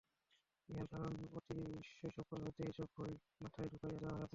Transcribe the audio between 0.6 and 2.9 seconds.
ইহার কারণ অতি শৈশবকাল হইতেই এইসব